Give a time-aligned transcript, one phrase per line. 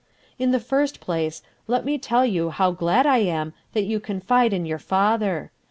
[0.39, 4.51] "In the first place, let me tell you how glad I am that you confide
[4.51, 5.51] in your father.